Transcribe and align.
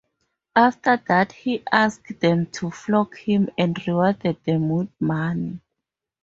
After 0.55 0.97
that 1.09 1.31
he 1.31 1.61
asked 1.71 2.21
them 2.21 2.47
to 2.53 2.71
flog 2.71 3.15
him 3.17 3.49
and 3.55 3.77
rewarded 3.87 4.43
them 4.45 4.69
with 4.69 4.89
money. 4.99 5.59